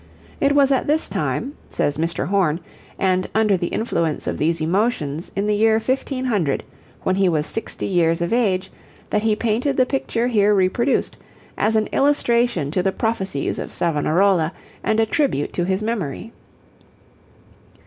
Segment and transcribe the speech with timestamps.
[0.39, 2.25] It was at this time, says Mr.
[2.29, 2.59] Horne,
[2.97, 6.63] and under the influence of these emotions, in the year 1500,
[7.03, 8.71] when he was sixty years of age,
[9.11, 11.17] that he painted the picture here reproduced,
[11.55, 14.53] as an illustration to the prophecies of Savonarola,
[14.83, 16.33] and a tribute to his memory.